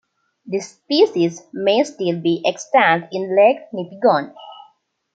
[0.47, 4.33] This species may still be extant in Lake Nipigon.